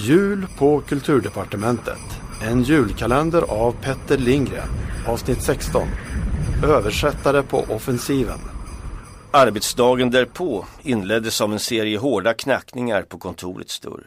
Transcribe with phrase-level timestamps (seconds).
[0.00, 2.20] Jul på Kulturdepartementet.
[2.42, 4.68] En julkalender av Petter Lindgren.
[5.06, 5.88] Avsnitt 16.
[6.64, 8.38] Översättare på offensiven.
[9.30, 14.06] Arbetsdagen därpå inleddes av en serie hårda knackningar på kontorets dörr.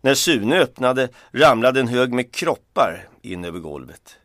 [0.00, 4.16] När Sune öppnade ramlade en hög med kroppar in över golvet.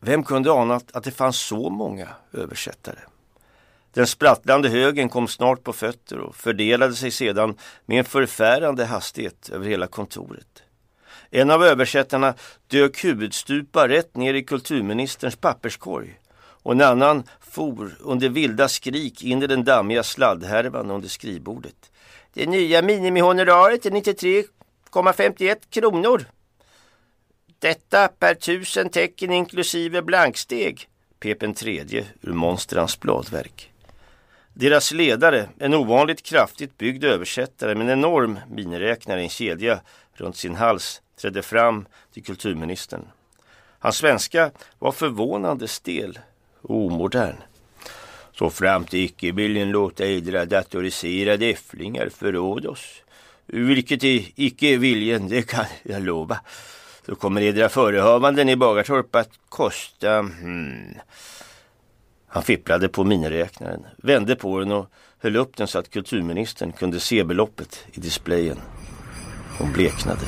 [0.00, 2.98] Vem kunde anat att det fanns så många översättare?
[3.92, 7.56] Den sprattlande högen kom snart på fötter och fördelade sig sedan
[7.86, 10.62] med en förfärande hastighet över hela kontoret.
[11.30, 12.34] En av översättarna
[12.66, 16.20] dök huvudstupa rätt ner i kulturministerns papperskorg
[16.62, 21.90] och en annan for under vilda skrik in i den dammiga sladdhärvan under skrivbordet.
[22.34, 26.24] Det nya minimihonoraret är 93,51 kronor.
[27.58, 30.88] Detta per tusen tecken inklusive blanksteg,
[31.20, 33.69] pep en tredje ur monstrans bladverk.
[34.60, 39.80] Deras ledare, en ovanligt kraftigt byggd översättare med en enorm miniräknare i en kedja
[40.14, 43.04] runt sin hals, trädde fram till kulturministern.
[43.78, 46.18] Hans svenska var förvånande stel
[46.62, 47.36] och omodern.
[48.32, 53.02] Så fram till icke-viljen låta edra datoriserade äfflingar förråda oss.
[53.46, 56.40] Vilket är icke-viljen, det kan jag lova.
[57.06, 60.18] Så kommer edra förehavanden i Bagartorp att kosta...
[60.18, 60.94] Hmm,
[62.32, 67.00] han fipplade på miniräknaren, vände på den och höll upp den så att kulturministern kunde
[67.00, 68.58] se beloppet i displayen.
[69.58, 70.20] Hon bleknade.